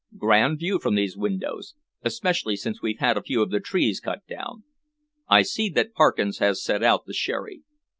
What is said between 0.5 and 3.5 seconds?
view from these windows, especially since we've had a few